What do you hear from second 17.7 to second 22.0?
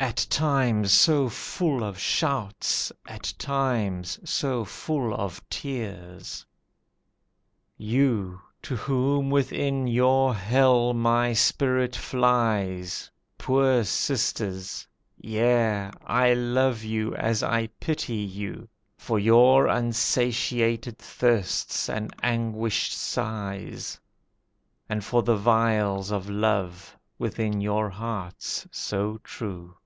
pity you, For your unsatiated thirsts